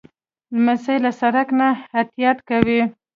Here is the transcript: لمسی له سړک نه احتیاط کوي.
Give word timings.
لمسی 0.55 0.95
له 1.05 1.11
سړک 1.19 1.47
نه 1.59 1.67
احتیاط 1.99 2.37
کوي. 2.49 2.81